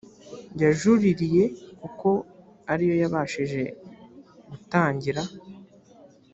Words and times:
yajuririye 0.63 1.43
kuko 1.81 2.09
ariyo 2.71 2.95
yabashije 3.03 3.61
gutangira 4.49 5.21